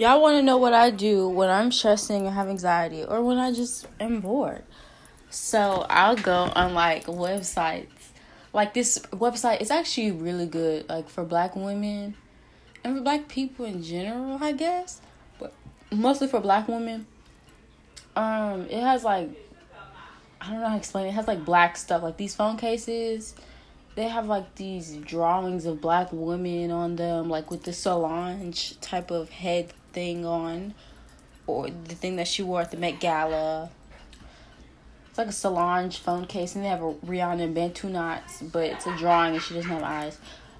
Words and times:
y'all 0.00 0.22
want 0.22 0.34
to 0.34 0.42
know 0.42 0.56
what 0.56 0.72
I 0.72 0.88
do 0.88 1.28
when 1.28 1.50
I'm 1.50 1.70
stressing 1.70 2.24
and 2.26 2.34
have 2.34 2.48
anxiety 2.48 3.04
or 3.04 3.22
when 3.22 3.36
I 3.36 3.52
just 3.52 3.86
am 4.00 4.20
bored. 4.20 4.62
So 5.28 5.84
I'll 5.90 6.16
go 6.16 6.50
on 6.56 6.72
like 6.72 7.04
websites. 7.04 7.88
Like 8.54 8.72
this 8.72 8.98
website 9.12 9.60
is 9.60 9.70
actually 9.70 10.12
really 10.12 10.46
good, 10.46 10.88
like 10.88 11.10
for 11.10 11.22
black 11.22 11.54
women 11.54 12.14
and 12.82 12.96
for 12.96 13.02
black 13.02 13.28
people 13.28 13.66
in 13.66 13.82
general, 13.82 14.38
I 14.40 14.52
guess. 14.52 15.02
But 15.38 15.52
mostly 15.92 16.28
for 16.28 16.40
black 16.40 16.66
women. 16.66 17.06
Um, 18.16 18.62
it 18.70 18.80
has 18.80 19.04
like 19.04 19.28
I 20.40 20.50
don't 20.50 20.60
know 20.60 20.66
how 20.66 20.72
to 20.72 20.78
explain 20.78 21.06
it. 21.06 21.08
It 21.10 21.12
has 21.12 21.28
like 21.28 21.44
black 21.44 21.76
stuff, 21.76 22.02
like 22.02 22.16
these 22.16 22.34
phone 22.34 22.56
cases. 22.56 23.34
They 23.94 24.08
have 24.08 24.26
like 24.26 24.54
these 24.54 24.96
drawings 24.96 25.66
of 25.66 25.80
black 25.80 26.08
women 26.12 26.70
on 26.70 26.96
them, 26.96 27.28
like 27.28 27.50
with 27.50 27.64
the 27.64 27.72
Solange 27.72 28.78
type 28.80 29.10
of 29.10 29.30
head 29.30 29.72
thing 29.92 30.24
on, 30.24 30.74
or 31.46 31.68
the 31.68 31.94
thing 31.94 32.16
that 32.16 32.28
she 32.28 32.42
wore 32.42 32.60
at 32.60 32.70
the 32.70 32.76
Met 32.76 33.00
Gala. 33.00 33.70
It's 35.08 35.18
like 35.18 35.26
a 35.26 35.32
Solange 35.32 35.98
phone 35.98 36.26
case, 36.26 36.54
and 36.54 36.64
they 36.64 36.68
have 36.68 36.82
a 36.82 36.94
Rihanna 36.94 37.42
and 37.42 37.54
Bantu 37.54 37.88
knots, 37.88 38.42
but 38.42 38.64
it's 38.64 38.86
a 38.86 38.96
drawing 38.96 39.34
and 39.34 39.42
she 39.42 39.54
doesn't 39.54 39.70
have 39.70 39.82
eyes. 39.82 40.18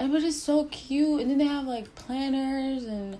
And 0.00 0.10
but 0.12 0.24
it's 0.24 0.42
so 0.42 0.64
cute. 0.64 1.20
And 1.20 1.30
then 1.30 1.38
they 1.38 1.46
have 1.46 1.64
like 1.64 1.94
planners 1.94 2.84
and 2.84 3.18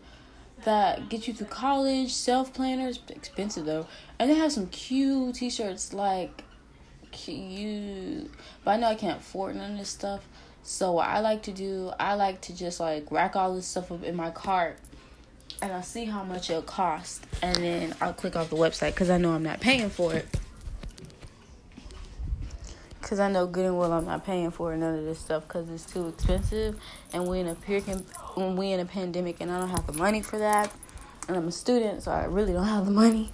that 0.65 1.09
get 1.09 1.29
you 1.29 1.35
through 1.35 1.47
college, 1.47 2.13
self 2.13 2.53
planners, 2.53 2.99
expensive 3.09 3.67
though. 3.67 3.87
And 4.19 4.29
they 4.29 4.35
have 4.35 4.51
some 4.51 4.67
cute 4.67 5.37
t 5.37 5.49
shirts 5.49 5.93
like 5.93 6.43
cute. 7.13 8.32
But 8.65 8.73
I 8.73 8.77
know 8.77 8.89
I 8.89 8.95
can't 8.95 9.21
afford 9.21 9.57
none 9.57 9.73
of 9.73 9.79
this 9.79 9.89
stuff. 9.89 10.27
So 10.63 10.93
what 10.93 11.09
I 11.09 11.21
like 11.21 11.43
to 11.45 11.53
do, 11.53 11.93
I 11.99 12.15
like 12.15 12.41
to 12.43 12.57
just 12.57 12.79
like 12.79 13.11
rack 13.11 13.35
all 13.35 13.55
this 13.55 13.67
stuff 13.67 13.91
up 13.91 14.05
in 14.05 14.15
my 14.15 14.31
cart 14.31 14.79
and 15.61 15.73
I'll 15.73 15.83
see 15.83 16.05
how 16.05 16.23
much 16.23 16.51
it'll 16.51 16.63
cost 16.63 17.25
and 17.43 17.57
then 17.57 17.95
I'll 18.01 18.13
click 18.13 18.37
off 18.37 18.51
the 18.51 18.57
website 18.57 18.95
because 18.95 19.11
I 19.11 19.19
know 19.19 19.33
I'm 19.33 19.43
not 19.43 19.61
paying 19.61 19.91
for 19.91 20.15
it. 20.15 20.27
Cause 23.01 23.19
I 23.21 23.31
know 23.31 23.47
good 23.47 23.67
and 23.67 23.77
well 23.77 23.93
I'm 23.93 24.07
not 24.07 24.25
paying 24.25 24.51
for 24.51 24.75
none 24.75 24.99
of 24.99 25.05
this 25.05 25.19
stuff 25.19 25.47
because 25.47 25.69
it's 25.69 25.85
too 25.85 26.09
expensive, 26.09 26.81
and 27.13 27.29
we 27.29 27.41
in 27.41 27.49
a 27.49 27.55
period 27.55 28.05
when 28.35 28.57
we 28.57 28.73
in 28.73 28.81
a 28.81 28.87
pandemic 28.87 29.41
and 29.41 29.51
I 29.51 29.59
don't 29.61 29.69
have 29.69 29.87
the 29.87 29.93
money 29.93 30.23
for 30.23 30.39
that, 30.39 30.73
and 31.29 31.37
I'm 31.37 31.47
a 31.49 31.53
student 31.53 32.03
so 32.03 32.11
I 32.11 32.25
really 32.25 32.55
don't 32.55 32.65
have 32.65 32.87
the 32.87 32.93
money, 32.93 33.31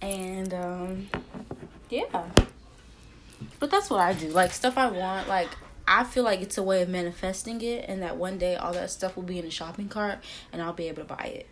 and 0.00 0.54
um, 0.54 1.08
yeah. 1.88 2.28
But 3.60 3.70
that's 3.70 3.88
what 3.90 4.00
I 4.00 4.14
do. 4.14 4.28
Like 4.30 4.52
stuff 4.52 4.76
I 4.76 4.90
want, 4.90 5.28
like 5.28 5.50
I 5.86 6.04
feel 6.04 6.24
like 6.24 6.40
it's 6.40 6.56
a 6.58 6.62
way 6.62 6.82
of 6.82 6.88
manifesting 6.88 7.60
it, 7.62 7.84
and 7.88 8.02
that 8.02 8.16
one 8.16 8.38
day 8.38 8.56
all 8.56 8.72
that 8.72 8.90
stuff 8.90 9.16
will 9.16 9.22
be 9.22 9.38
in 9.38 9.44
a 9.44 9.50
shopping 9.50 9.88
cart, 9.88 10.18
and 10.52 10.60
I'll 10.62 10.72
be 10.72 10.88
able 10.88 11.02
to 11.02 11.14
buy 11.14 11.24
it. 11.24 11.46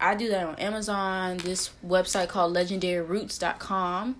I 0.00 0.14
do 0.14 0.28
that 0.30 0.46
on 0.46 0.54
Amazon. 0.56 1.36
This 1.38 1.70
website 1.86 2.28
called 2.28 2.54
LegendaryRoots.com. 2.56 4.16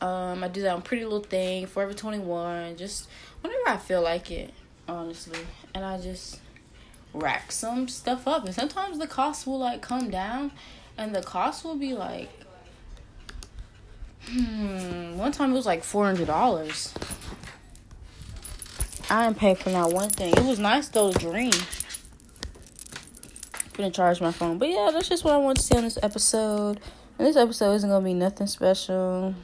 Um, 0.00 0.44
I 0.44 0.48
do 0.48 0.62
that 0.62 0.74
on 0.74 0.82
Pretty 0.82 1.02
Little 1.04 1.20
Thing, 1.20 1.66
Forever 1.66 1.94
Twenty 1.94 2.18
One, 2.18 2.76
just 2.76 3.08
whenever 3.40 3.66
I 3.66 3.76
feel 3.78 4.02
like 4.02 4.30
it, 4.30 4.52
honestly. 4.86 5.40
And 5.74 5.84
I 5.84 5.98
just 6.00 6.40
rack 7.14 7.50
some 7.52 7.88
stuff 7.88 8.28
up, 8.28 8.44
and 8.44 8.54
sometimes 8.54 8.98
the 8.98 9.06
cost 9.06 9.46
will 9.46 9.58
like 9.58 9.80
come 9.80 10.10
down, 10.10 10.52
and 10.96 11.14
the 11.14 11.22
cost 11.22 11.64
will 11.64 11.76
be 11.76 11.94
like, 11.94 12.28
hmm. 14.26 15.16
One 15.16 15.32
time 15.32 15.52
it 15.52 15.54
was 15.54 15.66
like 15.66 15.84
four 15.84 16.04
hundred 16.04 16.26
dollars. 16.26 16.94
I 19.10 19.24
didn't 19.24 19.38
pay 19.38 19.54
for 19.54 19.70
not 19.70 19.92
one 19.92 20.10
thing. 20.10 20.34
It 20.34 20.44
was 20.44 20.58
nice 20.58 20.88
though 20.88 21.12
to 21.12 21.18
dream. 21.18 21.52
Gonna 23.74 23.90
charge 23.90 24.20
my 24.20 24.32
phone, 24.32 24.58
but 24.58 24.68
yeah, 24.68 24.90
that's 24.92 25.08
just 25.08 25.24
what 25.24 25.34
I 25.34 25.38
want 25.38 25.58
to 25.58 25.62
say 25.62 25.76
on 25.76 25.84
this 25.84 25.98
episode. 26.02 26.80
And 27.18 27.26
this 27.26 27.36
episode 27.36 27.74
isn't 27.74 27.88
gonna 27.88 28.04
be 28.04 28.14
nothing 28.14 28.46
special. 28.46 29.34